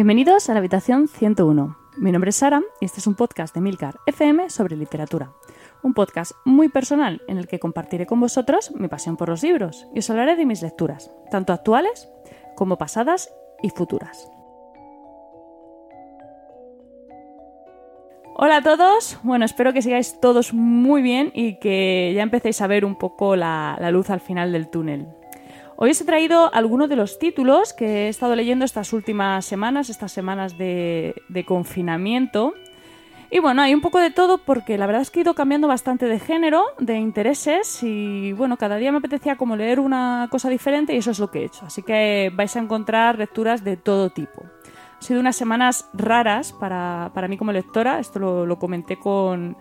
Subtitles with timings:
[0.00, 1.76] Bienvenidos a la habitación 101.
[1.98, 5.32] Mi nombre es Sara y este es un podcast de Milcar FM sobre literatura.
[5.82, 9.86] Un podcast muy personal en el que compartiré con vosotros mi pasión por los libros
[9.94, 12.08] y os hablaré de mis lecturas, tanto actuales
[12.56, 13.30] como pasadas
[13.62, 14.26] y futuras.
[18.36, 22.66] Hola a todos, bueno, espero que sigáis todos muy bien y que ya empecéis a
[22.66, 25.08] ver un poco la, luz al final del túnel.
[25.82, 29.88] Hoy os he traído algunos de los títulos que he estado leyendo estas últimas semanas,
[29.88, 31.14] estas semanas de,
[31.48, 32.52] confinamiento.
[33.30, 35.68] Y bueno, hay un poco de todo porque la verdad es que he ido cambiando
[35.68, 40.50] bastante de género, de intereses y bueno, cada día me apetecía como leer una cosa
[40.50, 41.64] diferente y eso es lo que he hecho.
[41.64, 44.42] Así que vais a encontrar lecturas de todo tipo.
[44.42, 49.56] Han sido unas semanas raras para, mí como lectora, esto lo, comenté con,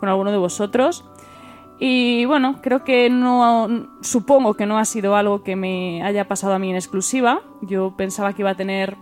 [0.00, 1.04] con alguno de vosotros.
[1.80, 6.54] Y bueno, creo que no, supongo que no ha sido algo que me haya pasado
[6.54, 7.42] a mí en exclusiva.
[7.62, 8.96] Yo pensaba que iba a tener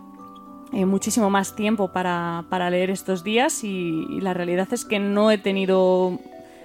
[0.73, 5.39] eh, muchísimo más tiempo para, leer estos días y, la realidad es que no he
[5.39, 6.19] tenido...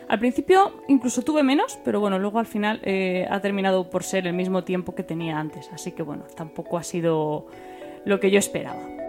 [0.10, 4.28] Al principio incluso tuve menos, pero bueno, luego al final eh, ha terminado por ser
[4.28, 5.70] el mismo tiempo que tenía antes.
[5.72, 7.46] Así que bueno, tampoco ha sido
[8.04, 9.01] lo que yo esperaba.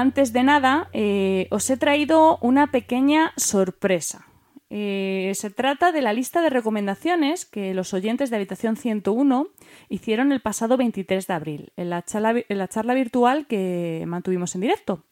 [0.00, 4.26] Antes de nada, eh, os he traído una pequeña sorpresa.
[4.70, 9.48] Eh, se trata de la lista de recomendaciones que los oyentes de Habitación 101
[9.88, 15.04] hicieron el pasado 23 de abril, en la charla, virtual que mantuvimos en directo.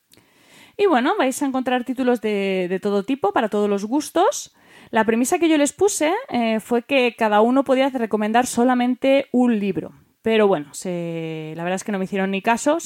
[0.77, 4.55] Y bueno, vais a encontrar títulos de, todo tipo, para todos los gustos.
[4.91, 9.59] La premisa que yo les puse eh, fue que cada uno podía recomendar solamente un
[9.59, 9.95] libro.
[10.27, 12.79] Pero bueno, la verdad es que no me hicieron ni caso.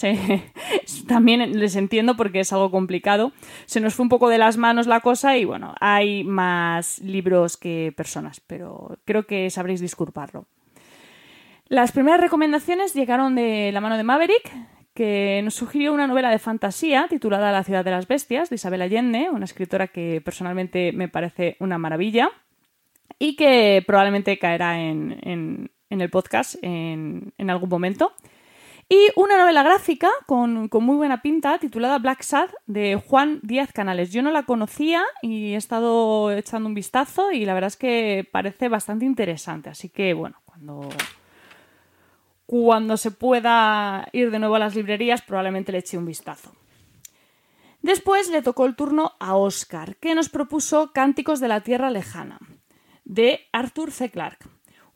[1.08, 3.32] también les entiendo porque es algo complicado.
[3.64, 7.56] Se nos fue un poco de las manos la cosa y bueno, hay más libros
[7.56, 10.44] que personas, pero creo que sabréis disculparlo.
[11.66, 14.52] Las primeras recomendaciones llegaron de la mano de Maverick,
[14.92, 18.82] que nos sugirió una novela de fantasía titulada La ciudad de las bestias, de Isabel
[18.82, 22.28] Allende, una escritora que personalmente me parece una maravilla
[23.18, 28.12] y que probablemente caerá en en el podcast en, algún momento.
[28.88, 34.10] Y una novela gráfica con, muy buena pinta titulada Black Sad de Juan Díaz Canales.
[34.10, 38.28] Yo no la conocía y he estado echando un vistazo y la verdad es que
[38.30, 39.70] parece bastante interesante.
[39.70, 40.88] Así que bueno, cuando,
[42.46, 46.52] cuando se pueda ir de nuevo a las librerías probablemente le eche un vistazo.
[47.82, 52.38] Después le tocó el turno a Oscar, que nos propuso Cánticos de la Tierra Lejana,
[53.04, 54.10] de Arthur C.
[54.10, 54.46] Clarke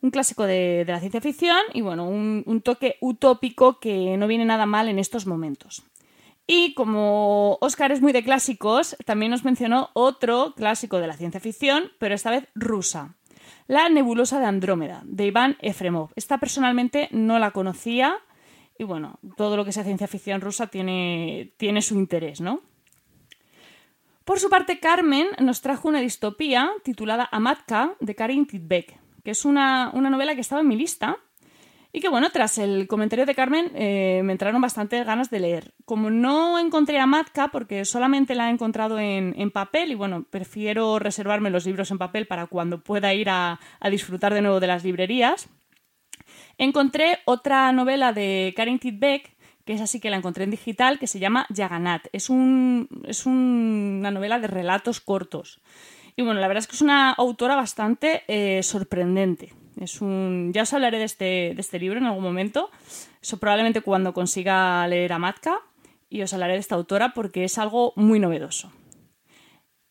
[0.01, 4.65] un clásico de, la ciencia ficción y bueno, un, toque utópico que no viene nada
[4.65, 5.83] mal en estos momentos.
[6.47, 11.39] Y como Oscar es muy de clásicos, también nos mencionó otro clásico de la ciencia
[11.39, 13.15] ficción, pero esta vez rusa.
[13.67, 16.11] La nebulosa de Andrómeda, de Iván Efremov.
[16.15, 18.17] Esta personalmente no la conocía
[18.77, 22.61] y bueno, todo lo que sea ciencia ficción rusa tiene, tiene su interés, ¿no?
[24.25, 29.43] Por su parte, Carmen nos trajo una distopía titulada Amatka de Karin Tidbeck, que es
[29.43, 31.17] una, novela que estaba en mi lista
[31.91, 35.73] y que bueno, tras el comentario de Carmen eh, me entraron bastante ganas de leer.
[35.83, 40.99] Como no encontré a Matka, porque solamente la he encontrado en, papel, y bueno, prefiero
[40.99, 43.59] reservarme los libros en papel para cuando pueda ir a,
[43.89, 45.49] disfrutar de nuevo de las librerías,
[46.59, 51.07] encontré otra novela de Karin Tidbeck, que es así que la encontré en digital, que
[51.07, 52.07] se llama Yaganat.
[52.11, 55.61] Es, un, es una novela de relatos cortos.
[56.15, 59.53] Y bueno, la verdad es que es una autora bastante eh, sorprendente.
[59.79, 60.51] Es un...
[60.53, 62.69] Ya os hablaré de este, de este libro en algún momento.
[63.21, 65.59] Eso probablemente cuando consiga leer a Matka.
[66.09, 68.71] Y os hablaré de esta autora porque es algo muy novedoso.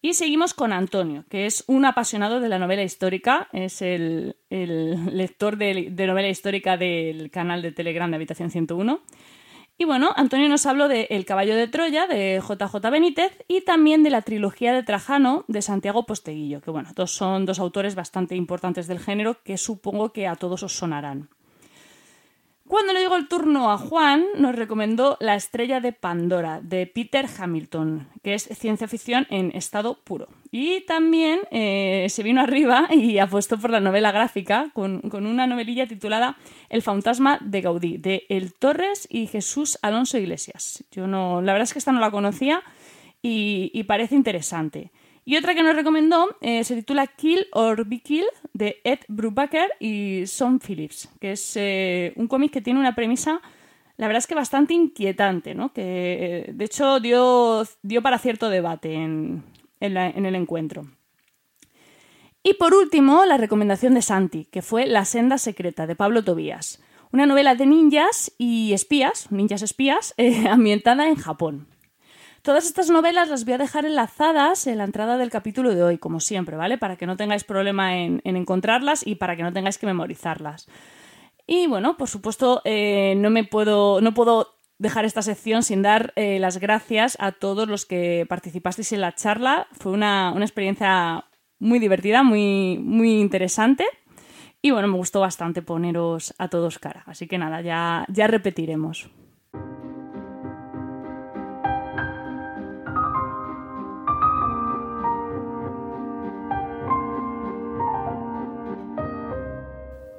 [0.01, 5.57] Y seguimos con Antonio, que es un apasionado de la novela histórica, es el, lector
[5.57, 9.01] de, de, novela histórica del canal de Telegram de Habitación 101.
[9.77, 14.05] Y bueno, Antonio nos habló de El caballo de Troya de JJ Benítez y también
[14.05, 18.87] de la trilogía de Trajano de Santiago Posteguillo, que bueno, son dos autores bastante importantes
[18.87, 21.29] del género que supongo que a todos os sonarán.
[22.67, 27.27] Cuando le llegó el turno a Juan, nos recomendó La estrella de Pandora, de Peter
[27.39, 30.29] Hamilton, que es ciencia ficción en estado puro.
[30.51, 35.87] Y también eh, se vino arriba y apostó por la novela gráfica con, una novelilla
[35.87, 36.39] titulada
[36.71, 40.85] El fantasma de Gaudí, de El Torres y Jesús Alonso Iglesias.
[40.91, 42.63] Yo no, la verdad es que esta no la conocía
[43.21, 44.91] y parece interesante.
[45.25, 49.71] Y otra que nos recomendó eh, se titula Kill or Be Killed de Ed Brubaker
[49.81, 53.41] y Son Phillips, que es eh, un cómic que tiene una premisa
[53.97, 55.73] la verdad es que bastante inquietante, ¿no?
[55.73, 59.45] Que de hecho dio, dio para cierto debate en,
[59.81, 60.87] en el encuentro.
[62.43, 66.83] Y por último, la recomendación de Santi, que fue La senda secreta de Pablo Tobías,
[67.13, 71.69] una novela de ninjas y espías, ninjas espías, eh, ambientada en Japón.
[72.45, 75.97] Todas estas novelas las voy a dejar enlazadas en la entrada del capítulo de hoy,
[75.97, 76.77] como siempre, ¿vale?
[76.77, 80.69] Para que no tengáis problema en, encontrarlas y para que no tengáis que memorizarlas.
[81.47, 86.13] Y bueno, por supuesto, eh, no me puedo, no puedo dejar esta sección sin dar
[86.17, 89.67] eh, las gracias a todos los que participasteis en la charla.
[89.73, 91.25] Fue una, una experiencia
[91.59, 93.87] muy divertida, muy, muy interesante.
[94.61, 97.05] Y bueno, me gustó bastante poneros a todos cara.
[97.07, 99.09] Así que nada, ya, ya repetiremos.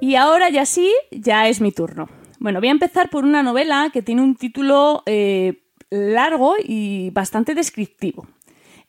[0.00, 2.08] Y ahora ya sí, ya es mi turno.
[2.38, 7.54] Bueno, voy a empezar por una novela que tiene un título eh, largo y bastante
[7.54, 8.26] descriptivo.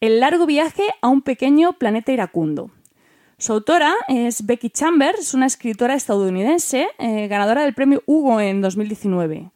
[0.02, 2.72] El largo viaje a un pequeño planeta iracundo.
[3.40, 9.52] Su autora es Becky Chambers, una escritora estadounidense, eh, ganadora del premio Hugo en 2019.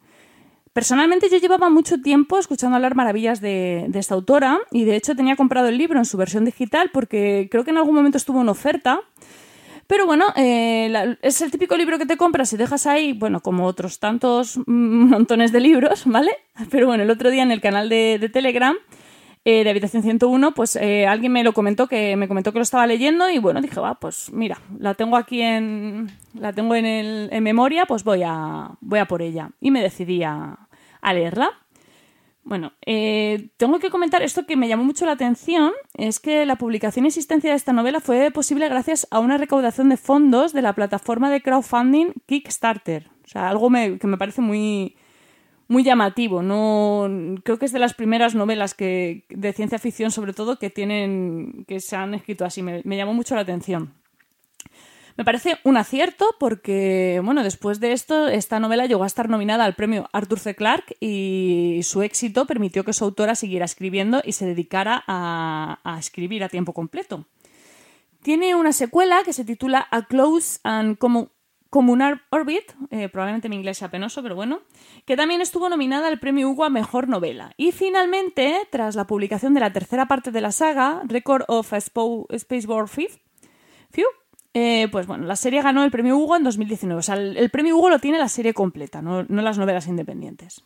[0.72, 5.36] Personalmente yo llevaba mucho tiempo escuchando hablar maravillas de, esta autora y de hecho tenía
[5.36, 8.48] comprado el libro en su versión digital porque creo que en algún momento estuvo en
[8.48, 9.00] oferta.
[9.92, 13.66] Pero bueno, eh, es el típico libro que te compras y dejas ahí, bueno, como
[13.66, 16.30] otros tantos montones de libros, ¿vale?
[16.70, 18.74] Pero bueno, el otro día en el canal de Telegram
[19.44, 22.62] eh, de Habitación 101, pues eh, alguien me lo comentó, que me comentó que lo
[22.62, 26.86] estaba leyendo y bueno, dije, va, pues mira, la tengo aquí en, la tengo en,
[26.86, 29.50] el, en memoria, pues voy a, voy a por ella.
[29.60, 30.56] Y me decidí a,
[31.02, 31.50] leerla.
[32.44, 36.56] Bueno, eh, tengo que comentar esto que me llamó mucho la atención, es que la
[36.56, 40.62] publicación y existencia de esta novela fue posible gracias a una recaudación de fondos de
[40.62, 43.08] la plataforma de crowdfunding Kickstarter.
[43.24, 44.96] O sea, algo que me parece muy,
[45.68, 46.42] muy llamativo.
[46.42, 47.08] No,
[47.42, 51.64] creo que es de las primeras novelas que, de ciencia ficción, sobre todo, que tienen,
[51.66, 52.62] que se han escrito así.
[52.62, 53.94] Me, llamó mucho la atención.
[55.16, 59.64] Me parece un acierto porque, bueno, después de esto, esta novela llegó a estar nominada
[59.64, 60.54] al premio Arthur C.
[60.54, 66.44] Clarke y su éxito permitió que su autora siguiera escribiendo y se dedicara a, escribir
[66.44, 67.26] a tiempo completo.
[68.22, 73.78] Tiene una secuela que se titula A Close and Common Orbit, eh, probablemente mi inglés
[73.78, 74.60] sea penoso, pero bueno,
[75.04, 77.52] que también estuvo nominada al premio Hugo a Mejor Novela.
[77.56, 81.78] Y finalmente, tras la publicación de la tercera parte de la saga, Record of a
[81.78, 83.20] Space War Fifth,
[84.54, 86.98] eh, pues bueno, la serie ganó el premio Hugo en 2019.
[86.98, 90.64] O sea, el, premio Hugo lo tiene la serie completa, no, las novelas independientes.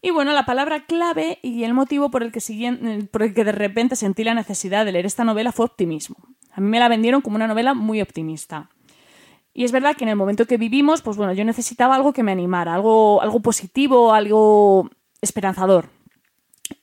[0.00, 3.52] Y bueno, la palabra clave y el motivo por el, que por el que de
[3.52, 6.16] repente sentí la necesidad de leer esta novela fue optimismo.
[6.52, 8.70] A mí me la vendieron como una novela muy optimista.
[9.52, 12.22] Y es verdad que en el momento que vivimos, pues bueno, yo necesitaba algo que
[12.22, 14.88] me animara, algo, algo positivo, algo
[15.20, 15.90] esperanzador.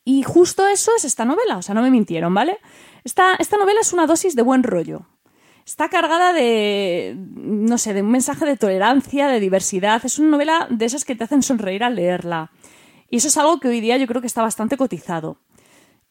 [0.04, 2.60] Y justo eso es esta novela, o sea, no me mintieron, ¿vale?
[3.06, 5.06] Esta, esta novela es una dosis de buen rollo.
[5.66, 10.06] Está cargada de, no sé, de un mensaje de tolerancia, de diversidad.
[10.06, 12.52] Es una novela de esas que te hacen sonreír al leerla.
[13.10, 15.40] Y eso es algo que hoy día yo creo que está bastante cotizado.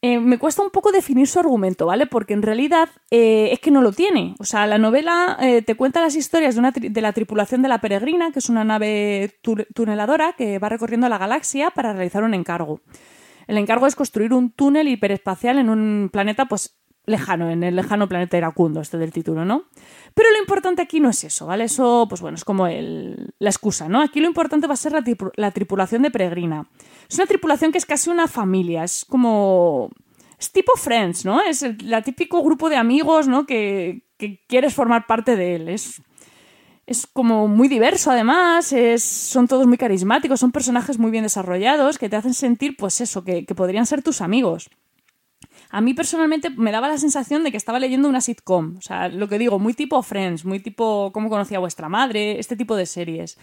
[0.03, 2.07] Eh, me cuesta un poco definir su argumento, ¿vale?
[2.07, 4.35] Porque en realidad eh, es que no lo tiene.
[4.39, 7.79] O sea, la novela eh, te cuenta las historias de, de, la tripulación de la
[7.79, 9.39] Peregrina, que es una nave
[9.73, 12.81] tuneladora que va recorriendo la galaxia para realizar un encargo.
[13.47, 18.09] El encargo es construir un túnel hiperespacial en un planeta, pues, lejano, en el lejano
[18.09, 19.65] planeta Iracundo, este del título, ¿no?
[20.15, 21.65] Pero lo importante aquí no es eso, ¿vale?
[21.65, 24.01] Eso, pues bueno, es como la excusa, ¿no?
[24.01, 24.93] Aquí lo importante va a ser
[25.37, 26.69] la, tripulación de Peregrina.
[27.09, 29.91] Es una tripulación que es casi una familia, es como...
[30.39, 31.41] Es tipo Friends, ¿no?
[31.43, 33.47] Es el típico grupo de amigos, ¿no?
[33.47, 34.03] Que,
[34.49, 35.69] quieres formar parte de él.
[35.69, 36.01] Es,
[36.87, 41.99] es como muy diverso además, es, son todos muy carismáticos, son personajes muy bien desarrollados
[41.99, 44.71] que te hacen sentir, pues eso, que, que podrían ser tus amigos.
[45.71, 48.77] A mí personalmente me daba la sensación de que estaba leyendo una sitcom.
[48.79, 52.39] O sea, lo que digo, muy tipo Friends, muy tipo cómo conocía a vuestra madre,
[52.39, 53.39] este tipo de series.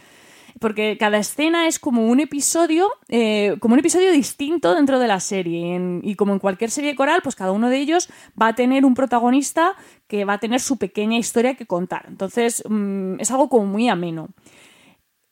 [0.60, 5.20] Porque cada escena es como un episodio, eh, como un episodio distinto dentro de la
[5.20, 5.80] serie.
[6.04, 8.10] y como en cualquier serie coral, pues cada uno de ellos
[8.40, 9.74] va a tener un protagonista
[10.08, 12.06] que va a tener su pequeña historia que contar.
[12.08, 14.30] Entonces, mm, es algo como muy ameno.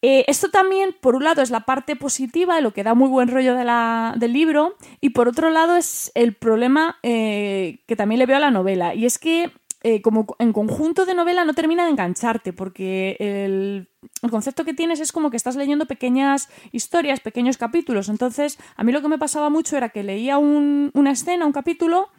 [0.02, 3.28] Eh, esto también, por un lado, es la parte positiva, lo que da muy buen
[3.28, 8.38] rollo del libro, y por otro lado es el problema eh, que también le veo
[8.38, 9.52] a la novela, y es que
[9.82, 13.88] eh, como en conjunto de novela no termina de engancharte, porque el,
[14.30, 18.92] concepto que tienes es como que estás leyendo pequeñas historias, pequeños capítulos, entonces a mí
[18.92, 22.10] lo que me pasaba mucho era que leía una escena, un capítulo,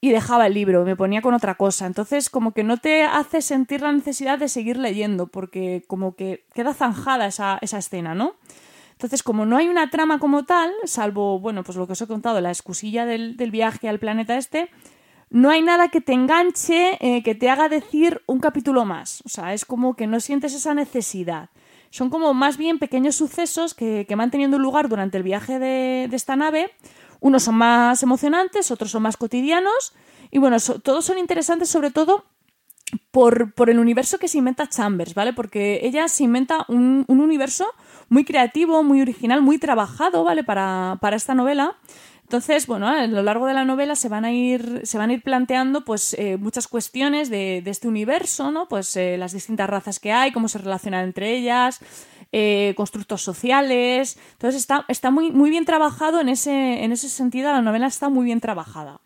[0.00, 1.86] y dejaba el libro, me ponía con otra cosa.
[1.86, 6.44] Entonces, como que no te hace sentir la necesidad de seguir leyendo, porque como que
[6.54, 8.36] queda zanjada esa, esa escena, ¿no?
[8.98, 12.08] Entonces, como no hay una trama como tal, salvo, bueno, pues lo que os he
[12.08, 14.70] contado, la excusilla del, viaje al planeta este,
[15.30, 19.22] no hay nada que te enganche, eh, que te haga decir un capítulo más.
[19.24, 21.50] O sea, es como que no sientes esa necesidad.
[21.90, 26.34] Son como más bien pequeños sucesos que, van teniendo lugar durante el viaje de, esta
[26.34, 26.72] nave.
[27.20, 29.92] Unos son más emocionantes, otros son más cotidianos.
[30.30, 32.24] Y bueno, todos son interesantes sobre todo
[33.10, 35.32] por, el universo que se inventa Chambers, ¿vale?
[35.32, 37.66] Porque ella se inventa un, universo
[38.08, 40.44] muy creativo, muy original, muy trabajado, ¿vale?
[40.44, 41.76] Para, esta novela.
[42.28, 45.14] Entonces, bueno, a lo largo de la novela se van a ir, se van a
[45.14, 48.68] ir planteando pues, eh, muchas cuestiones de, este universo, ¿no?
[48.68, 51.80] Pues eh, las distintas razas que hay, cómo se relacionan entre ellas,
[52.30, 54.18] eh, constructos sociales.
[54.32, 58.10] Entonces está, está muy, muy bien trabajado en ese, en ese sentido, la novela está
[58.10, 59.00] muy bien trabajada.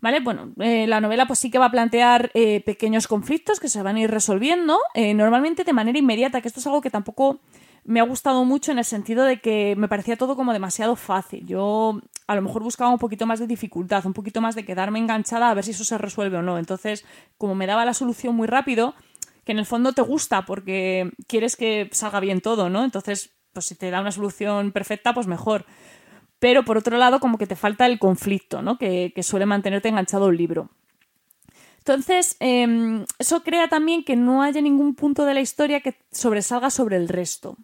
[0.00, 0.20] ¿Vale?
[0.20, 2.30] Bueno, la novela pues sí que va a plantear
[2.64, 6.66] pequeños conflictos que se van a ir resolviendo, normalmente de manera inmediata, que esto es
[6.66, 7.40] algo que tampoco
[7.86, 11.46] me ha gustado mucho en el sentido de que me parecía todo como demasiado fácil.
[11.46, 14.98] Yo a lo mejor buscaba un poquito más de dificultad, un poquito más de quedarme
[14.98, 16.58] enganchada a ver si eso se resuelve o no.
[16.58, 17.04] Entonces,
[17.38, 18.94] como me daba la solución muy rápido,
[19.44, 22.84] que en el fondo te gusta porque quieres que salga bien todo, ¿no?
[22.84, 25.64] Entonces, pues si te da una solución perfecta, pues mejor
[26.38, 28.78] pero por otro lado como que te falta el conflicto, ¿no?
[28.78, 30.70] que, suele mantenerte enganchado un libro.
[31.78, 36.70] Entonces, em, eso crea también que no haya ningún punto de la historia que sobresalga
[36.70, 37.56] sobre el resto.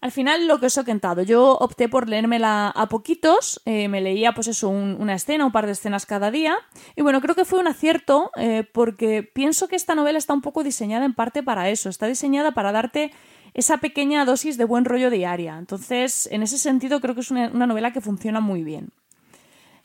[0.00, 4.00] Al final, lo que os he contado, yo opté por leérmela a poquitos, eh, me
[4.00, 6.56] leía pues eso, una escena, un par de escenas cada día,
[6.94, 10.40] y bueno, creo que fue un acierto eh, porque pienso que esta novela está un
[10.40, 13.10] poco diseñada en parte para eso, está diseñada para darte
[13.54, 15.58] esa pequeña dosis de buen rollo diaria.
[15.58, 18.90] Entonces, en ese sentido, creo que es una, novela que funciona muy bien.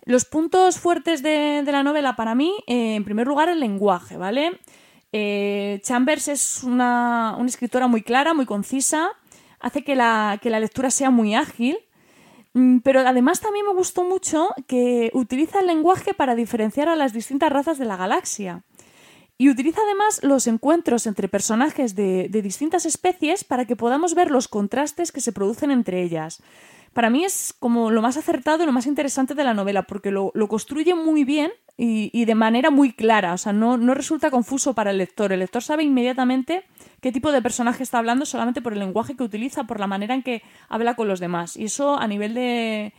[0.06, 4.60] Los puntos fuertes de, la novela para mí, eh, en primer lugar, el lenguaje, ¿vale?
[5.82, 9.12] Chambers es una, escritora muy clara, muy concisa,
[9.64, 11.78] hace que la, que la lectura sea muy ágil,
[12.54, 17.14] mm, pero además también me gustó mucho que utiliza el lenguaje para diferenciar a las
[17.14, 18.64] distintas razas de la galaxia.
[19.38, 24.48] Y utiliza además los encuentros entre personajes de, distintas especies para que podamos ver los
[24.48, 26.44] contrastes que se producen entre ellas.
[26.94, 30.12] Para mí es como lo más acertado y lo más interesante de la novela, porque
[30.12, 33.34] lo, construye muy bien y, de manera muy clara.
[33.34, 35.34] O sea, no, resulta confuso para el lector.
[35.34, 36.64] El lector sabe inmediatamente
[37.02, 40.14] qué tipo de personaje está hablando solamente por el lenguaje que utiliza, por la manera
[40.14, 41.58] en que habla con los demás.
[41.58, 42.94] Y eso a nivel de,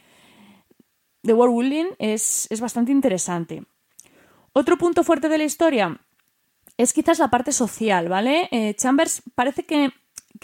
[1.23, 3.65] de world building es, es bastante interesante.
[4.53, 6.01] Otro punto fuerte de la historia,
[6.77, 8.49] es quizás la parte social, ¿vale?
[8.51, 9.91] Eh, Chambers parece que,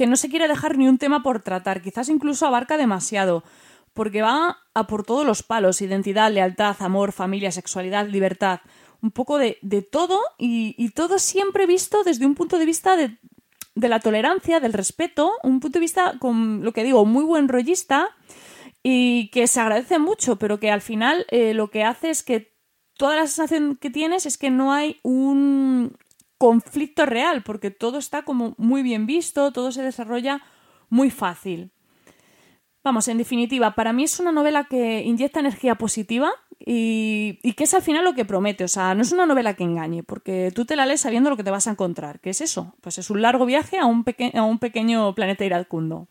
[0.06, 3.44] no se quiere dejar ni un tema por tratar, quizás incluso abarca demasiado,
[3.92, 8.60] porque va a por todos los palos, identidad, lealtad, amor, familia, sexualidad, libertad,
[9.02, 9.58] un poco de,
[9.90, 13.18] todo y, todo siempre visto desde un punto de vista de,
[13.74, 18.08] la tolerancia, del respeto, un punto de vista con lo que digo, muy buen rollista
[18.82, 22.54] y que se agradece mucho, pero que al final eh, lo que hace es que
[22.96, 25.96] toda la sensación que tienes es que no hay un,
[26.40, 30.40] conflicto real, porque todo está como muy bien visto, todo se desarrolla
[30.88, 31.70] muy fácil.
[32.82, 37.74] Vamos, en definitiva, para mí es una novela que inyecta energía positiva y, que es
[37.74, 38.64] al final lo que promete.
[38.64, 41.36] O sea, no es una novela que engañe, porque tú te la lees sabiendo lo
[41.36, 42.20] que te vas a encontrar.
[42.20, 42.74] ¿Qué es eso?
[42.80, 44.02] Pues es un largo viaje a un,
[44.34, 46.08] a un pequeño planeta iracundo.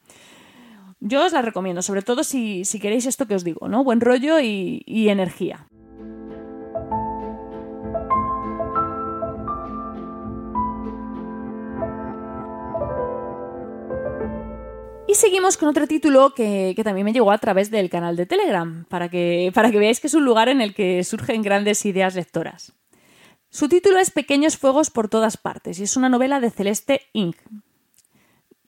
[0.99, 3.83] Yo os la recomiendo, sobre todo si, queréis esto que os digo, ¿no?
[3.83, 5.65] Buen rollo y energía.
[15.09, 18.85] Y seguimos con otro título que, también me llegó a través del canal de Telegram,
[18.89, 22.13] para que, para que veáis que es un lugar en el que surgen grandes ideas
[22.13, 22.73] lectoras.
[23.49, 27.37] Su título es Pequeños Fuegos por todas partes y es una novela de Celeste Inc.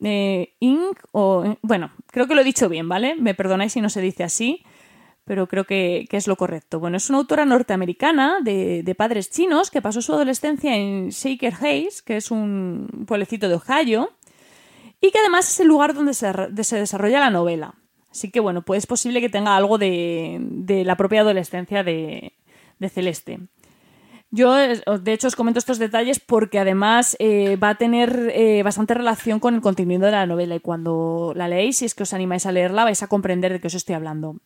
[0.03, 0.97] Eh, Inc.
[1.11, 1.57] o.
[1.61, 3.13] Bueno, creo que lo he dicho bien, ¿vale?
[3.13, 4.63] Me perdonáis si no se dice así,
[5.25, 6.79] pero creo que, es lo correcto.
[6.79, 11.53] Bueno, es una autora norteamericana de, de, padres chinos que pasó su adolescencia en Shaker
[11.61, 14.09] Heights, que es un pueblecito de Ohio
[15.01, 17.73] y que además es el lugar donde se, desarrolla la novela.
[18.11, 22.33] Así que bueno, pues es posible que tenga algo de, la propia adolescencia de,
[22.89, 23.39] Celeste.
[24.33, 28.93] Yo, de hecho, os comento estos detalles porque además eh, va a tener eh, bastante
[28.93, 32.13] relación con el contenido de la novela y cuando la leéis, si es que os
[32.13, 34.37] animáis a leerla, vais a comprender de qué os estoy hablando.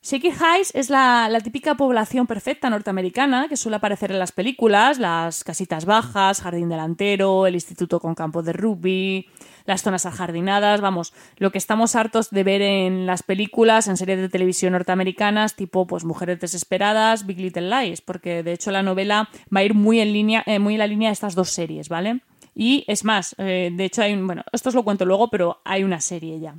[0.00, 5.42] Shaky Heights es la, típica población perfecta norteamericana que suele aparecer en las películas, las
[5.42, 9.26] casitas bajas, jardín delantero, el instituto con campo de rugby,
[9.66, 14.20] las zonas ajardinadas, vamos, lo que estamos hartos de ver en las películas, en series
[14.20, 19.28] de televisión norteamericanas, tipo pues Mujeres Desesperadas, Big Little Lies, porque de hecho la novela
[19.54, 21.88] va a ir muy en línea, eh, muy en la línea de estas dos series,
[21.88, 22.20] ¿vale?
[22.54, 25.60] Y es más, eh, de hecho hay un, bueno, esto os lo cuento luego, pero
[25.64, 26.54] hay una serie ya.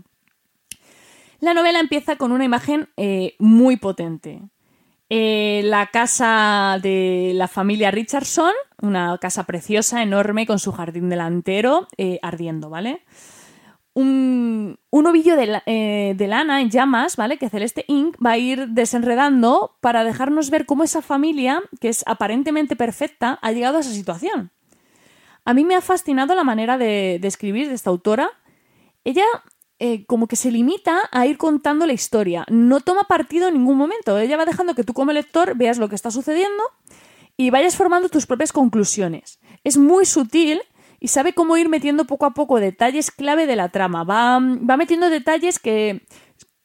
[1.39, 4.41] La novela empieza con una imagen eh, muy potente.
[5.09, 11.87] Eh, la casa de la familia Richardson, una casa preciosa, enorme, con su jardín delantero
[11.97, 13.01] eh, ardiendo, ¿vale?
[13.93, 17.37] Un, ovillo de, lana en llamas, ¿vale?
[17.37, 18.17] Que Celeste Inc.
[18.23, 23.51] va a ir desenredando para dejarnos ver cómo esa familia, que es aparentemente perfecta, ha
[23.51, 24.51] llegado a esa situación.
[25.43, 28.29] A mí me ha fascinado la manera de, de escribir de esta autora.
[29.03, 29.25] Ella
[29.81, 32.45] eh, como que se limita a ir contando la historia.
[32.49, 34.19] No toma partido en ningún momento.
[34.19, 36.63] Ella va dejando que tú como lector veas lo que está sucediendo
[37.37, 39.39] y vayas formando tus propias conclusiones.
[39.63, 40.61] Es muy sutil
[40.99, 44.03] y sabe cómo ir metiendo poco a poco detalles clave de la trama.
[44.03, 46.05] Va, va metiendo detalles que,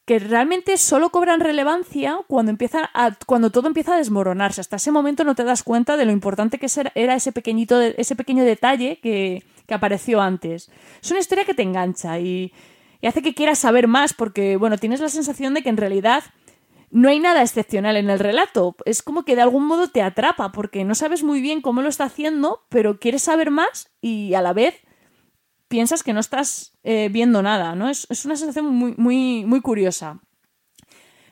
[0.03, 2.91] que realmente solo cobran relevancia cuando, empieza
[3.25, 4.59] cuando todo empieza a desmoronarse.
[4.59, 8.17] Hasta ese momento no te das cuenta de lo importante que era ese, pequeñito, ese
[8.17, 10.69] pequeño detalle que, que apareció antes.
[11.01, 12.51] Es una historia que te engancha y,
[13.01, 16.23] y hace que quieras saber más porque, bueno, tienes la sensación de que en realidad
[16.91, 18.75] no hay nada excepcional en el relato.
[18.85, 21.89] Es como que de algún modo te atrapa porque no sabes muy bien cómo lo
[21.89, 24.75] está haciendo, pero quieres saber más y a la vez
[25.67, 27.89] piensas que no estás eh, viendo nada, ¿no?
[27.89, 30.21] Es, una sensación muy, muy, muy curiosa.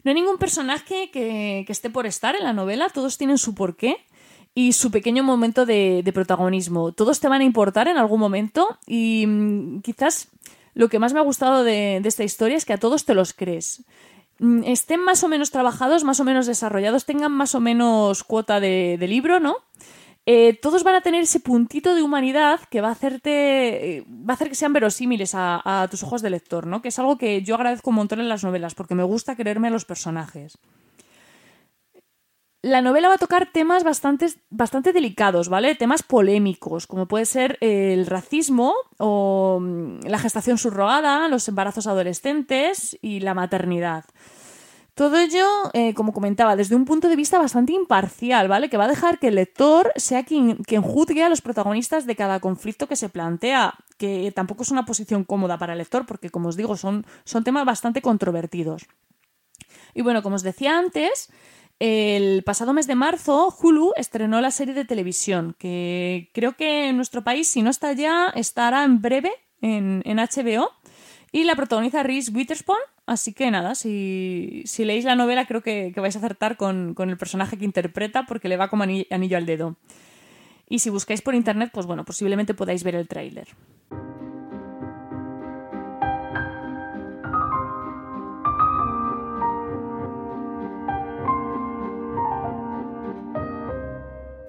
[0.04, 4.06] No hay ningún personaje que, esté por estar en la novela, todos tienen su porqué
[4.54, 6.92] y su pequeño momento de, de protagonismo.
[6.92, 10.28] Todos te van a importar en algún momento y mm, quizás
[10.74, 13.34] lo que más me ha gustado de, esta historia es que a todos te los
[13.34, 13.84] crees
[14.40, 18.60] mm, estén más o menos trabajados, más o menos desarrollados, tengan más o menos cuota
[18.60, 19.58] de, libro, ¿no?
[20.26, 23.98] Eh, todos van a tener ese puntito de humanidad que va a hacerte.
[23.98, 26.82] Eh, va a hacer que sean verosímiles a, a, tus ojos de lector, ¿no?
[26.82, 29.68] Que es algo que yo agradezco un montón en las novelas, porque me gusta creerme
[29.68, 30.58] a los personajes
[32.64, 35.76] la novela va a tocar temas bastante, bastante delicados, ¿vale?
[35.76, 42.98] Temas polémicos, como puede ser el racismo o mm, la gestación subrogada, los embarazos adolescentes
[43.02, 44.06] y la maternidad.
[44.96, 48.70] Todo ello, eh, como comentaba, desde un punto de vista bastante imparcial, ¿vale?
[48.70, 52.16] Que va a dejar que el lector sea quien, quien juzgue a los protagonistas de
[52.16, 56.30] cada conflicto que se plantea, que tampoco es una posición cómoda para el lector, porque,
[56.30, 58.86] como os digo, son, son temas bastante controvertidos.
[59.94, 61.30] Y bueno, como os decía antes,
[61.80, 66.96] el pasado mes de marzo, Hulu estrenó la serie de televisión, que creo que en
[66.96, 69.32] nuestro país, si no está ya, estará en breve
[69.62, 70.70] en, HBO.
[71.32, 72.78] Y la protagoniza Reese Witherspoon.
[73.06, 77.18] Así que nada, si, leéis la novela, creo que, vais a acertar con, con, el
[77.18, 79.76] personaje que interpreta, porque le va como anillo al dedo.
[80.70, 83.48] Y si buscáis por internet, pues bueno, posiblemente podáis ver el tráiler.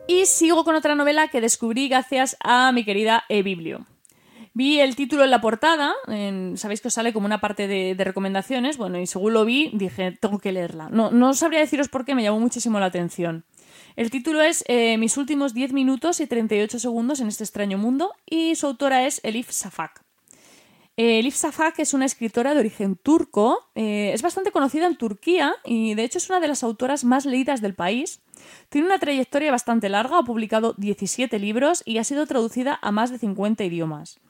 [0.07, 3.87] Y sigo con otra novela que descubrí gracias a mi querida eBiblio.
[4.53, 5.95] Vi el título en la portada,
[6.55, 10.13] sabéis que os sale como una parte de, recomendaciones, bueno, y según lo vi dije,
[10.21, 10.89] tengo que leerla.
[10.91, 13.45] No, no sabría deciros por qué, me llamó muchísimo la atención.
[13.97, 18.13] El título es eh, Mis últimos 10 minutos y 38 segundos en este extraño mundo
[18.27, 20.05] y su autora es Elif Safak.
[20.97, 25.57] Eh, Elif Safak es una escritora de origen turco, eh, es bastante conocida en Turquía
[25.65, 28.21] y de hecho es una de las autoras más leídas del país.
[28.69, 33.11] Tiene una trayectoria bastante larga, ha publicado 17 libros y ha sido traducida a más
[33.11, 34.21] de 50 idiomas.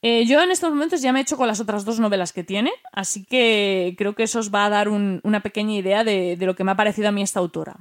[0.00, 2.44] Eh, yo en estos momentos ya me he hecho con las otras dos novelas que
[2.44, 6.54] tiene, así que creo que eso os va a dar una pequeña idea de, lo
[6.54, 7.76] que me ha parecido a mí esta autora.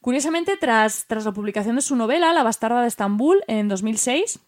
[0.00, 4.38] Curiosamente, tras, tras la publicación de su novela, La bastarda de Estambul, en 2006,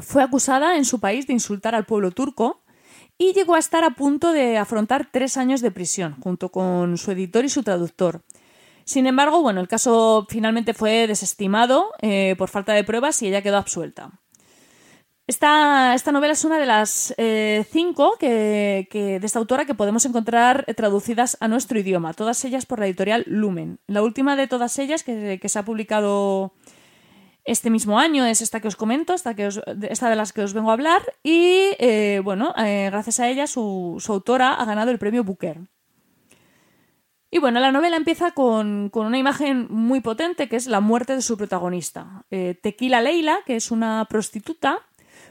[0.00, 2.62] fue acusada en su país de insultar al pueblo turco
[3.18, 7.10] y llegó a estar a punto de afrontar tres años de prisión, junto con su
[7.10, 8.22] editor y su traductor.
[8.84, 13.42] Sin embargo, bueno, el caso finalmente fue desestimado eh, por falta de pruebas y ella
[13.42, 14.10] quedó absuelta.
[15.28, 20.04] Esta, esta novela es una de las eh, cinco que, de esta autora que podemos
[20.04, 23.78] encontrar traducidas a nuestro idioma, todas ellas por la editorial Lumen.
[23.86, 26.54] La última de todas ellas que, se ha publicado
[27.44, 29.48] este mismo año es esta que os comento, esta, que
[29.88, 33.96] esta de las que os vengo a hablar, y eh, bueno, gracias a ella su,
[34.00, 35.60] su autora ha ganado el premio Booker.
[37.34, 41.22] Y bueno, la novela empieza con, una imagen muy potente que es la muerte de
[41.22, 44.80] su protagonista, eh, Tequila Leila, que es una prostituta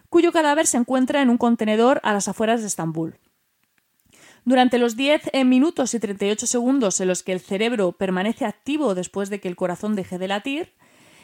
[0.10, 3.20] cuyo cadáver se encuentra en un contenedor a las afueras de Estambul.
[4.46, 8.96] Durante los 10 eh, minutos y 38 segundos en los que el cerebro permanece activo
[8.96, 10.74] después de que el corazón deje de latir,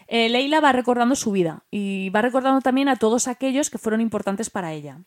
[0.06, 4.00] eh, Leila va recordando su vida y va recordando también a todos aquellos que fueron
[4.00, 5.00] importantes para ella.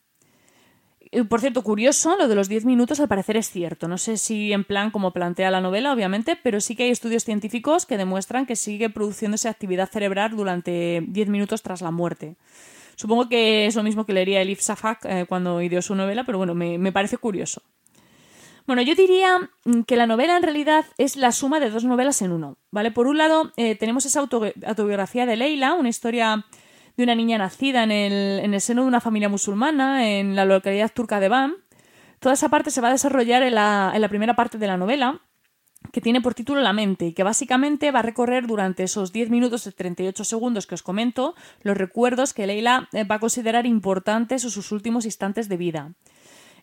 [1.11, 3.87] Eh, por cierto, curioso, lo de los 10 minutos al parecer es cierto.
[3.87, 7.25] No sé si en plan como plantea la novela, obviamente, pero sí que hay estudios
[7.25, 12.37] científicos que demuestran que sigue produciéndose actividad cerebral durante 10 minutos tras la muerte.
[12.95, 16.37] Supongo que es lo mismo que leería Elif Safak eh, cuando ideó su novela, pero
[16.37, 17.61] bueno, me, parece curioso.
[18.67, 22.21] Bueno, yo diría mm, que la novela en realidad es la suma de dos novelas
[22.21, 22.91] en uno, ¿vale?
[22.91, 26.45] Por un lado, eh, tenemos esa autobiografía de Leila, una historia
[26.97, 30.45] de una niña nacida en el, en el, seno de una familia musulmana en la
[30.45, 31.55] localidad turca de Van.
[32.19, 34.77] Toda esa parte se va a desarrollar en la, en la primera parte de la
[34.77, 35.21] novela,
[35.91, 39.31] que tiene por título La mente y que básicamente va a recorrer durante esos 10
[39.31, 43.65] minutos y 38 segundos que os comento los recuerdos que Leila eh, va a considerar
[43.65, 45.91] importantes en sus últimos instantes de vida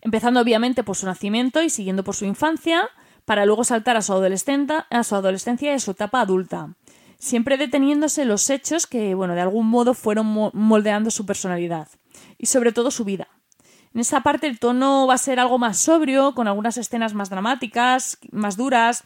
[0.01, 2.89] empezando obviamente por su nacimiento y siguiendo por su infancia,
[3.25, 6.75] para luego saltar a su, adolescencia, a su adolescencia y a su etapa adulta,
[7.19, 11.89] siempre deteniéndose los hechos que, bueno, de algún modo fueron moldeando su personalidad
[12.39, 13.29] y sobre todo su vida.
[13.95, 17.31] En esta parte el tono va a ser algo más sobrio, con algunas escenas más
[17.31, 19.05] dramáticas, más duras,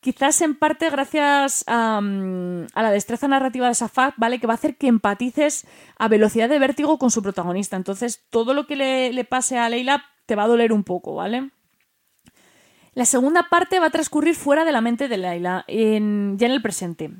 [0.00, 4.38] quizás en parte gracias a, la destreza narrativa de Safak, ¿vale?
[4.38, 5.66] Que va a hacer que empatices
[5.98, 7.76] a velocidad de vértigo con su protagonista.
[7.76, 11.50] Entonces, todo lo que le, pase a Leila te va a doler un poco, ¿vale?
[12.94, 16.60] La segunda parte va a transcurrir fuera de la mente de Laila, ya en el
[16.60, 17.10] presente.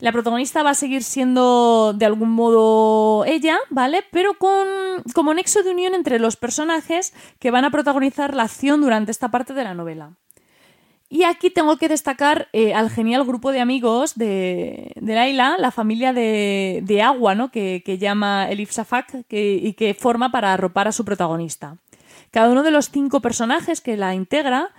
[0.00, 4.04] La protagonista va a seguir siendo de algún modo ella, ¿vale?
[4.12, 4.68] Pero con
[5.14, 9.30] como nexo de unión entre los personajes que van a protagonizar la acción durante esta
[9.30, 10.12] parte de la novela.
[11.10, 15.70] Y aquí tengo que destacar eh, al genial grupo de amigos de, de Laila, la
[15.70, 17.50] familia de, Agua, ¿no?
[17.50, 21.78] Que, llama Elif Safak y que forma para arropar a su protagonista.
[22.30, 24.70] Cada uno de los cinco personajes que la integra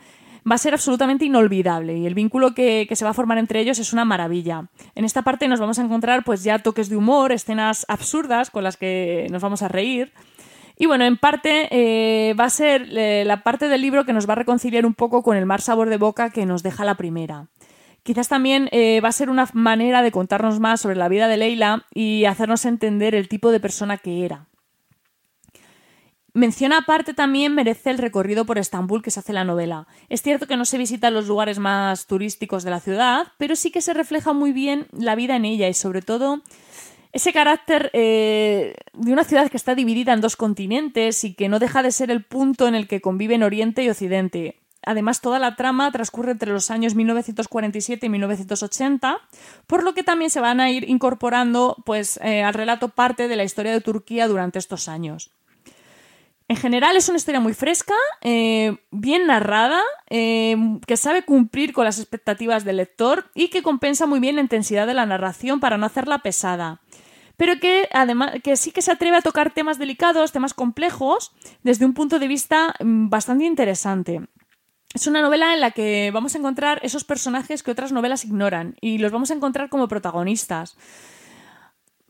[0.49, 3.79] va a ser absolutamente inolvidable y el vínculo que, se va a formar entre ellos
[3.79, 4.67] es una maravilla.
[4.95, 8.63] En esta parte nos vamos a encontrar pues ya toques de humor, escenas absurdas con
[8.63, 10.13] las que nos vamos a reír.
[10.77, 14.27] Y bueno, en parte eh, va a ser eh, la parte del libro que nos
[14.27, 16.95] va a reconciliar un poco con el mar sabor de boca que nos deja la
[16.95, 17.47] primera.
[18.03, 21.37] Quizás también eh, va a ser una manera de contarnos más sobre la vida de
[21.37, 24.48] Leila y hacernos entender el tipo de persona que era.
[26.39, 29.87] Mención aparte también merece el recorrido por Estambul que se hace en la novela.
[30.07, 33.71] Es cierto que no se visitan los lugares más turísticos de la ciudad, pero sí
[33.71, 36.41] que se refleja muy bien la vida en ella y sobre todo
[37.11, 41.59] ese carácter eh, de una ciudad que está dividida en dos continentes y que no
[41.59, 44.61] deja de ser el punto en el que conviven Oriente y Occidente.
[44.85, 49.17] Además, toda la trama transcurre entre los años 1947 y 1980,
[49.67, 53.35] por lo que también se van a ir incorporando pues, eh, al relato parte de
[53.35, 55.31] la historia de Turquía durante estos años.
[56.49, 60.57] En general es una historia muy fresca, eh, bien narrada, eh,
[60.87, 64.87] que sabe cumplir con las expectativas del lector y que compensa muy bien la intensidad
[64.87, 66.81] de la narración para no hacerla pesada.
[67.37, 71.85] Pero que además que sí que se atreve a tocar temas delicados, temas complejos, desde
[71.85, 74.21] un punto de vista mm, bastante interesante.
[74.95, 78.75] Es una novela en la que vamos a encontrar esos personajes que otras novelas ignoran
[78.81, 80.77] y los vamos a encontrar como protagonistas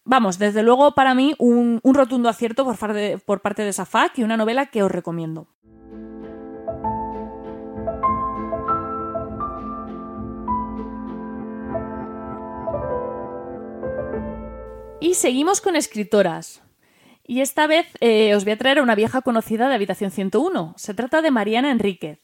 [0.10, 2.76] vamos, desde luego para mí un, rotundo acierto por,
[3.22, 5.48] por parte de Safak y una novela que os recomiendo.
[15.00, 16.62] Y seguimos con escritoras.
[17.26, 20.74] Y esta vez eh, os voy a traer a una vieja conocida de Habitación 101.
[20.76, 22.20] Se trata de Mariana Enríquez.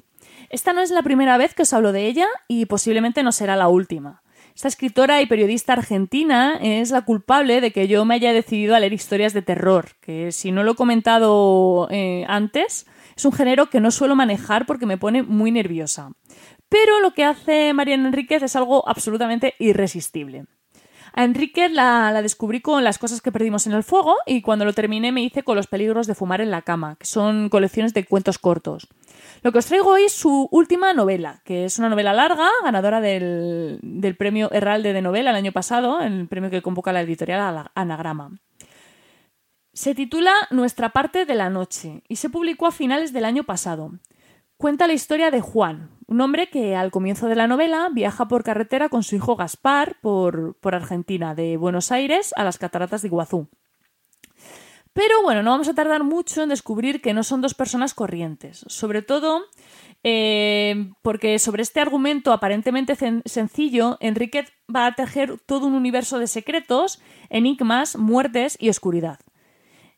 [0.50, 3.56] Esta no es la primera vez que os hablo de ella y posiblemente no será
[3.56, 4.24] la última.
[4.56, 8.80] Esta escritora y periodista argentina es la culpable de que yo me haya decidido a
[8.80, 12.88] leer historias de terror, que si no lo he comentado eh, antes,
[13.18, 16.12] es un género que no suelo manejar porque me pone muy nerviosa.
[16.70, 20.46] Pero lo que hace Mariana Enríquez es algo absolutamente irresistible.
[21.12, 24.64] A Enríquez la, la, descubrí con Las cosas que perdimos en el fuego y cuando
[24.64, 27.94] lo terminé me hice con Los peligros de fumar en la cama, que son colecciones
[27.94, 28.88] de cuentos cortos.
[29.42, 33.02] Lo que os traigo hoy es su última novela, que es una novela larga, ganadora
[33.02, 33.80] del,
[34.18, 38.40] premio Herralde de Novela el año pasado, el premio que convoca la editorial Anagrama.
[39.74, 43.92] Se titula Nuestra parte de la noche y se publicó a finales del año pasado.
[44.58, 48.44] Cuenta la historia de Juan, un hombre que al comienzo de la novela viaja por
[48.44, 53.10] carretera con su hijo Gaspar por, por Argentina, de Buenos Aires a las cataratas de
[53.10, 53.50] Iguazú.
[54.96, 58.64] Pero bueno, no vamos a tardar mucho en descubrir que no son dos personas corrientes.
[58.70, 59.44] Sobre todo
[60.06, 66.28] eh, porque sobre este argumento aparentemente sencillo, Enrique va a tejer todo un universo de
[66.28, 69.20] secretos, enigmas, muertes y oscuridad.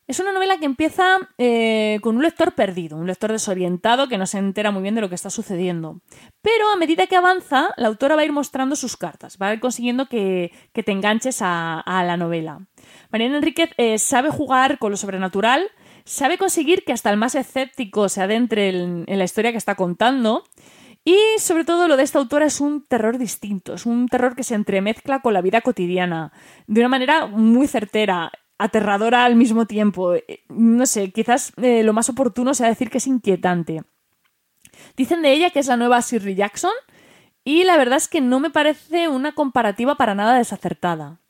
[0.08, 4.26] Es una novela que empieza eh, con un lector perdido, un lector desorientado que no
[4.26, 6.00] se entera muy bien de lo que está sucediendo.
[6.40, 9.52] Pero a medida que avanza, la autora va a ir mostrando sus cartas, va a
[9.52, 12.66] ir consiguiendo que, te enganches a, la novela.
[13.10, 15.70] Mariana Enríquez eh, sabe jugar con lo sobrenatural,
[16.04, 20.44] sabe conseguir que hasta el más escéptico se adentre en la historia que está contando.
[21.04, 24.42] Y sobre todo lo de esta autora es un terror distinto, es un terror que
[24.42, 26.32] se entremezcla con la vida cotidiana
[26.66, 30.14] de una manera muy certera aterradora al mismo tiempo.
[30.14, 33.84] Eh, no sé, quizás eh, lo más oportuno sea decir que es inquietante.
[34.96, 36.72] Dicen de ella que es la nueva Shirley Jackson
[37.42, 41.20] y la verdad es que no me parece una comparativa para nada desacertada.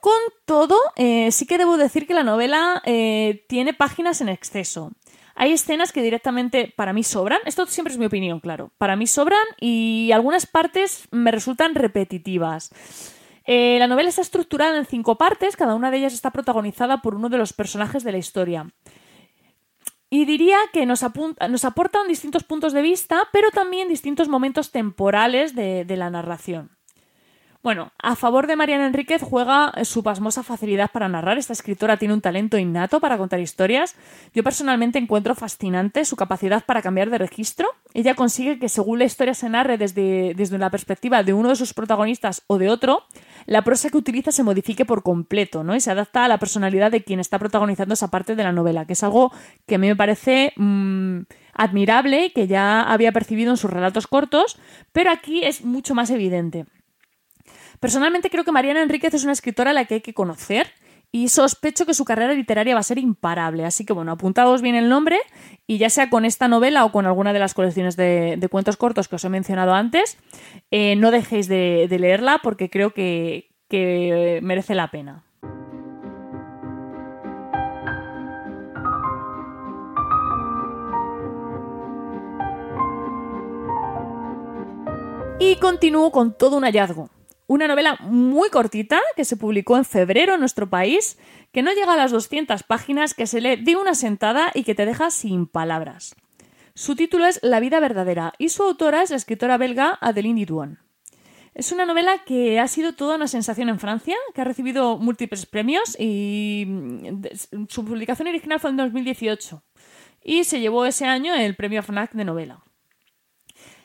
[0.00, 4.92] Con todo, eh, sí que debo decir que la novela eh, tiene páginas en exceso.
[5.34, 9.06] Hay escenas que directamente para mí sobran, esto siempre es mi opinión, claro, para mí
[9.06, 12.70] sobran y algunas partes me resultan repetitivas.
[13.44, 17.14] Eh, la novela está estructurada en cinco partes, cada una de ellas está protagonizada por
[17.14, 18.68] uno de los personajes de la historia.
[20.10, 21.04] Y diría que nos,
[21.48, 26.77] nos aportan distintos puntos de vista, pero también distintos momentos temporales de la narración.
[27.60, 31.38] Bueno, a favor de Mariana Enríquez juega su pasmosa facilidad para narrar.
[31.38, 33.96] Esta escritora tiene un talento innato para contar historias.
[34.32, 37.68] Yo personalmente encuentro fascinante su capacidad para cambiar de registro.
[37.94, 41.56] Ella consigue que según la historia se narre desde, desde la perspectiva de uno de
[41.56, 43.02] sus protagonistas o de otro,
[43.46, 45.74] la prosa que utiliza se modifique por completo, ¿no?
[45.74, 48.84] Y se adapta a la personalidad de quien está protagonizando esa parte de la novela,
[48.84, 49.32] que es algo
[49.66, 51.22] que a mí me parece mm,
[51.54, 54.58] admirable, que ya había percibido en sus relatos cortos,
[54.92, 56.64] pero aquí es mucho más evidente.
[57.80, 60.68] Personalmente creo que Mariana Enríquez es una escritora a la que hay que conocer
[61.10, 63.64] y sospecho que su carrera literaria va a ser imparable.
[63.64, 65.18] Así que bueno, apuntaos bien el nombre
[65.66, 69.08] y ya sea con esta novela o con alguna de las colecciones de, cuentos cortos
[69.08, 70.18] que os he mencionado antes,
[70.70, 75.24] eh, no dejéis de, leerla porque creo que, que merece la pena.
[85.40, 87.10] Y continúo con todo un hallazgo
[87.48, 91.18] una novela muy cortita que se publicó en febrero en nuestro país,
[91.50, 94.74] que no llega a las 200 páginas, que se lee de una sentada y que
[94.74, 96.14] te deja sin palabras.
[96.74, 100.78] Su título es La vida verdadera y su autora es la escritora belga Adeline Didouan.
[101.54, 105.46] Es una novela que ha sido toda una sensación en Francia, que ha recibido múltiples
[105.46, 109.62] premios y mm, su publicación original fue en 2018
[110.22, 112.62] y se llevó ese año el premio FNAC de novela.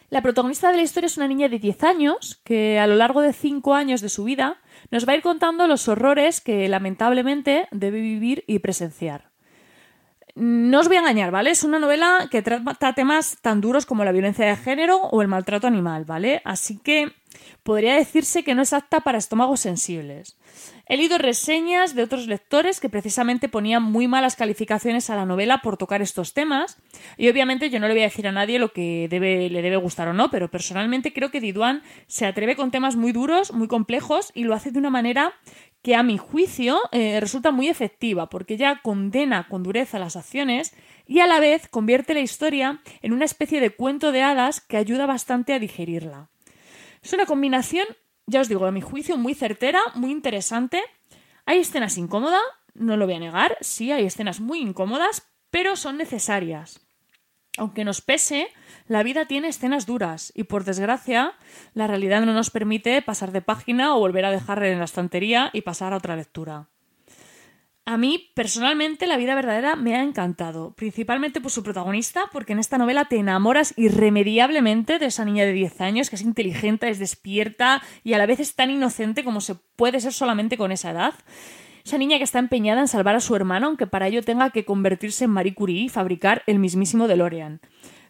[0.10, 3.22] La protagonista de la historia es una niña de 10 años que a lo largo
[3.22, 4.62] de 5 años de su vida
[4.92, 9.33] nos va a ir contando los horrores que lamentablemente debe vivir y presenciar.
[10.36, 11.52] No os voy a engañar, ¿vale?
[11.52, 15.28] Es una novela que trata temas tan duros como la violencia de género o el
[15.28, 16.42] maltrato animal, ¿vale?
[16.44, 17.14] Así que
[17.62, 20.36] podría decirse que no es apta para estómagos sensibles.
[20.88, 25.60] He leído reseñas de otros lectores que precisamente ponían muy malas calificaciones a la novela
[25.62, 26.78] por tocar estos temas.
[27.16, 30.08] Y obviamente yo no le voy a decir a nadie lo que le debe gustar
[30.08, 34.32] o no, pero personalmente creo que Diduan se atreve con temas muy duros, muy complejos
[34.34, 35.36] y lo hace de una manera
[35.84, 40.74] que a mi juicio eh, resulta muy efectiva, porque ya condena con dureza las acciones
[41.06, 44.78] y a la vez convierte la historia en una especie de cuento de hadas que
[44.78, 46.30] ayuda bastante a digerirla.
[47.04, 47.86] Es una combinación
[48.26, 50.82] ya os digo, a mi juicio, muy certera, muy interesante.
[51.46, 52.42] Hay escenas incómodas,
[52.74, 56.83] no lo voy a negar, sí, hay escenas muy incómodas, pero son necesarias.
[57.58, 58.48] Aunque nos pese,
[58.88, 61.34] la vida tiene escenas duras y por desgracia
[61.74, 65.50] la realidad no nos permite pasar de página o volver a dejarla en la estantería
[65.54, 66.68] y pasar a otra lectura.
[67.86, 72.60] A mí, personalmente, la vida verdadera me ha encantado, principalmente por su protagonista, porque en
[72.60, 76.98] esta novela te enamoras irremediablemente de esa niña de 10 años que es inteligente, es
[76.98, 80.92] despierta y a la vez es tan inocente como se puede ser solamente con esa
[80.92, 81.14] edad.
[81.86, 84.64] Esa niña que está empeñada en salvar a su hermano, aunque para ello tenga que
[84.64, 87.60] convertirse en Marie Curie y fabricar el mismísimo DeLorean.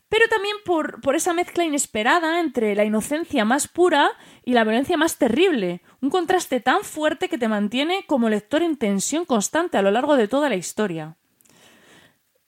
[0.10, 4.12] Pero también por, por, esa mezcla inesperada entre la inocencia más pura
[4.46, 8.78] y la violencia más terrible, un contraste tan fuerte que te mantiene como lector en
[8.78, 11.18] tensión constante a lo largo de toda la historia.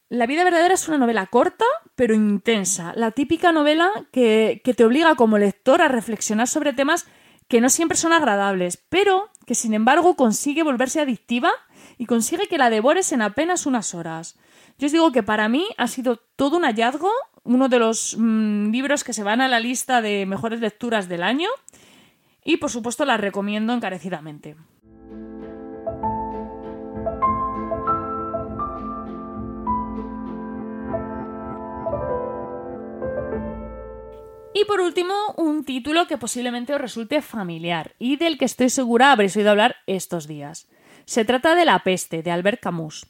[0.09, 4.85] La vida verdadera es una novela corta, pero intensa, la típica novela que, que te
[4.85, 7.07] obliga como lector a reflexionar sobre temas
[7.47, 11.51] que no siempre son agradables, pero que sin embargo consigue volverse adictiva
[11.97, 14.35] y consigue que la devores en apenas unas horas.
[14.77, 17.11] Yo os digo que para mí ha sido todo un hallazgo,
[17.43, 21.23] uno de los mm, libros que se van a la lista de mejores lecturas del
[21.23, 21.49] año
[22.43, 24.55] y por supuesto la recomiendo encarecidamente.
[34.57, 39.11] Y por último, un título que posiblemente os resulte familiar y del que estoy segura
[39.11, 40.69] habréis oído hablar estos días.
[41.03, 43.05] Se trata de La peste, de Albert Camus.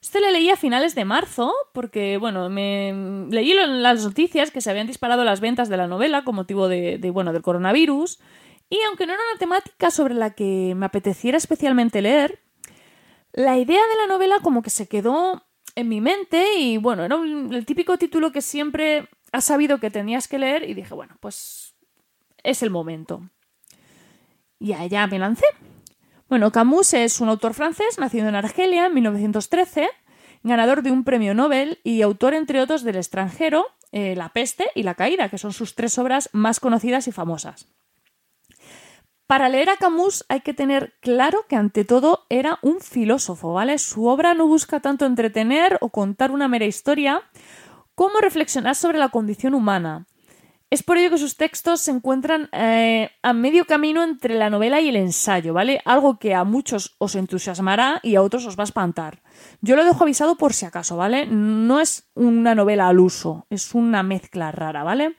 [0.00, 4.70] Este le leí a finales de marzo porque, bueno, me leí las noticias que se
[4.70, 8.20] habían disparado las ventas de la novela con motivo de, bueno, del coronavirus
[8.70, 12.38] y aunque no era una temática sobre la que me apeteciera especialmente leer,
[13.32, 15.42] la idea de la novela como que se quedó
[15.74, 20.28] en mi mente y bueno, era el típico título que siempre has sabido que tenías
[20.28, 21.74] que leer y dije, bueno, pues
[22.42, 23.28] es el momento.
[24.58, 25.44] Y allá me lancé.
[26.30, 29.90] Bueno, Camus es un autor francés nacido en Argelia en 1913,
[30.42, 34.84] ganador de un premio Nobel y autor, entre otros, del extranjero eh, La peste y
[34.84, 37.68] La caída, que son sus tres obras más conocidas y famosas.
[39.26, 43.76] Para leer a Camus hay que tener claro que ante todo era un filósofo, ¿vale?
[43.78, 47.22] Su obra no busca tanto entretener o contar una mera historia
[47.96, 50.06] como reflexionar sobre la condición humana.
[50.68, 54.80] Es por ello que sus textos se encuentran eh, a medio camino entre la novela
[54.80, 55.80] y el ensayo, ¿vale?
[55.84, 59.22] Algo que a muchos os entusiasmará y a otros os va a espantar.
[59.60, 61.26] Yo lo dejo avisado por si acaso, ¿vale?
[61.26, 65.16] No es una novela al uso, es una mezcla rara, ¿vale?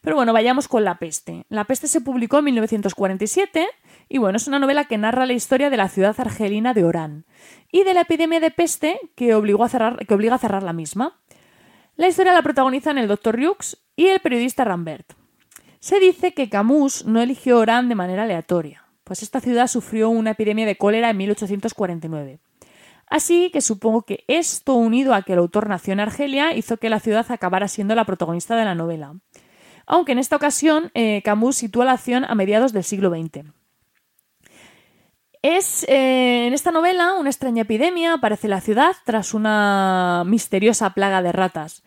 [0.00, 1.44] Pero bueno, vayamos con La peste.
[1.50, 3.68] La peste se publicó en 1947
[4.08, 7.26] y bueno, es una novela que narra la historia de la ciudad argelina de Orán
[7.70, 10.72] y de la epidemia de peste que, obligó a cerrar, que obliga a cerrar la
[10.72, 11.20] misma.
[11.98, 13.40] La historia la protagonizan el Dr.
[13.40, 15.14] Hughes y el periodista Rambert.
[15.80, 20.30] Se dice que Camus no eligió Orán de manera aleatoria, pues esta ciudad sufrió una
[20.30, 22.38] epidemia de cólera en 1849.
[23.08, 26.88] Así que supongo que esto, unido a que el autor nació en Argelia, hizo que
[26.88, 29.16] la ciudad acabara siendo la protagonista de la novela
[29.88, 33.46] aunque en esta ocasión eh, Camus sitúa la acción a mediados del siglo XX.
[35.42, 40.90] Es eh, en esta novela una extraña epidemia aparece en la ciudad tras una misteriosa
[40.90, 41.84] plaga de ratas.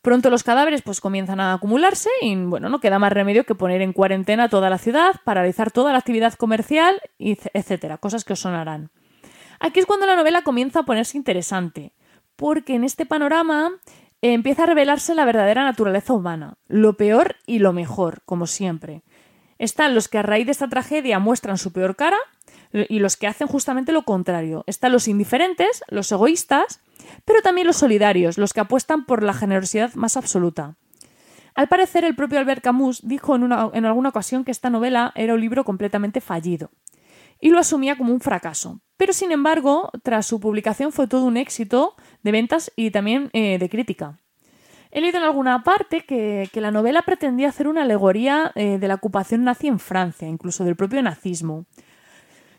[0.00, 3.82] Pronto los cadáveres pues comienzan a acumularse y bueno, no queda más remedio que poner
[3.82, 8.90] en cuarentena toda la ciudad, paralizar toda la actividad comercial, etcétera, cosas que os sonarán.
[9.58, 11.92] Aquí es cuando la novela comienza a ponerse interesante,
[12.36, 13.72] porque en este panorama
[14.22, 19.02] empieza a revelarse la verdadera naturaleza humana, lo peor y lo mejor, como siempre.
[19.58, 22.18] Están los que a raíz de esta tragedia muestran su peor cara
[22.88, 24.64] y los que hacen justamente lo contrario.
[24.66, 26.80] Están los indiferentes, los egoístas,
[27.24, 30.76] pero también los solidarios, los que apuestan por la generosidad más absoluta.
[31.54, 35.34] Al parecer, el propio Albert Camus dijo en, en alguna ocasión que esta novela era
[35.34, 36.70] un libro completamente fallido
[37.40, 38.80] y lo asumía como un fracaso.
[38.96, 43.58] Pero sin embargo, tras su publicación fue todo un éxito de ventas y también eh,
[43.58, 44.18] de crítica.
[44.90, 48.94] He leído en alguna parte que, la novela pretendía hacer una alegoría eh, de la
[48.94, 51.66] ocupación nazi en Francia, incluso del propio nazismo.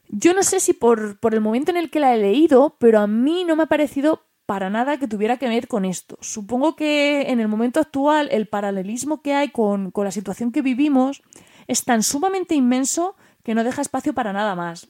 [0.09, 3.07] Yo no sé si por, el momento en el que la he leído, pero a
[3.07, 6.17] mí no me ha parecido para nada que tuviera que ver con esto.
[6.21, 11.21] Supongo que en el momento actual el paralelismo que hay con, la situación que vivimos
[11.67, 14.87] es tan sumamente inmenso que no deja espacio para nada más.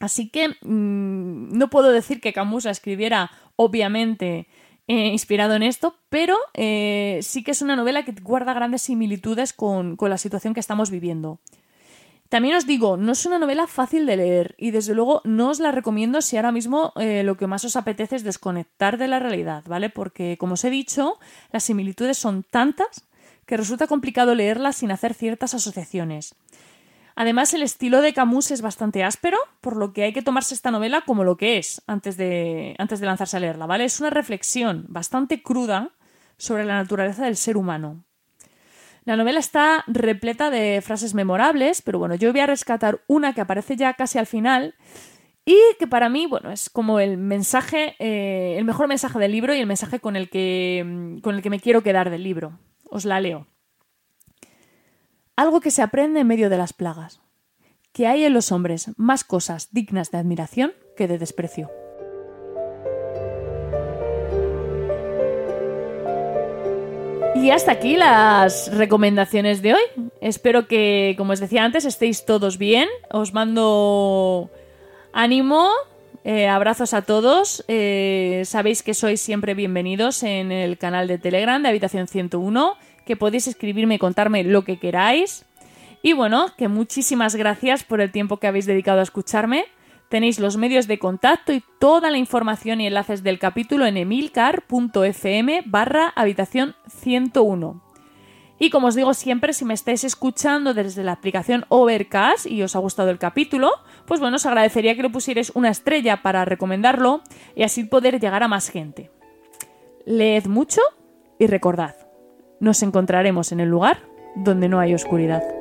[0.00, 4.48] Así que mm, no puedo decir que Camus la escribiera, obviamente,
[4.92, 9.52] eh, inspirado en esto, pero eh, sí que es una novela que guarda grandes similitudes
[9.52, 11.38] con, la situación que estamos viviendo.
[12.30, 15.58] También os digo, no es una novela fácil de leer y desde luego no os
[15.58, 19.18] la recomiendo si ahora mismo eh, lo que más os apetece es desconectar de la
[19.18, 19.90] realidad, ¿vale?
[19.90, 21.18] Porque, como os he dicho,
[21.50, 23.04] las similitudes son tantas
[23.46, 26.36] que resulta complicado leerlas sin hacer ciertas asociaciones.
[27.16, 30.70] Además, el estilo de Camus es bastante áspero, por lo que hay que tomarse esta
[30.70, 33.84] novela como lo que es antes de, antes de lanzarse a leerla, ¿vale?
[33.86, 35.90] Es una reflexión bastante cruda
[36.36, 38.04] sobre la naturaleza del ser humano.
[39.04, 43.40] La novela está repleta de frases memorables, pero bueno, yo voy a rescatar una que
[43.40, 44.74] aparece ya casi al final
[45.44, 49.54] y que para mí, bueno, es como el mensaje, eh, el mejor mensaje del libro
[49.54, 52.58] y el mensaje con el que, con el que me quiero quedar del libro.
[52.84, 53.46] Os la leo
[55.40, 57.22] algo que se aprende en medio de las plagas,
[57.92, 61.70] que hay en los hombres más cosas dignas de admiración que de desprecio.
[67.34, 70.10] Y hasta aquí las recomendaciones de hoy.
[70.20, 72.88] Espero que, como os decía antes, estéis todos bien.
[73.10, 74.50] Os mando
[75.12, 75.70] ánimo,
[76.24, 77.64] eh, abrazos a todos.
[77.68, 83.16] Eh, sabéis que sois siempre bienvenidos en el canal de Telegram de Habitación 101 que
[83.16, 85.44] podéis escribirme y contarme lo que queráis.
[86.02, 89.66] Y bueno, que muchísimas gracias por el tiempo que habéis dedicado a escucharme.
[90.10, 95.62] Tenéis los medios de contacto y toda la información y enlaces del capítulo en emilcar.fm
[95.66, 97.80] barra habitación 101.
[98.58, 102.74] Y como os digo siempre, si me estáis escuchando desde la aplicación Overcast y os
[102.74, 103.70] ha gustado el capítulo,
[104.04, 107.22] pues bueno, os agradecería que le pusierais una estrella para recomendarlo
[107.54, 109.12] y así poder llegar a más gente.
[110.06, 110.82] Leed mucho
[111.38, 111.94] y recordad,
[112.58, 113.98] nos encontraremos en el lugar
[114.34, 115.59] donde no hay oscuridad.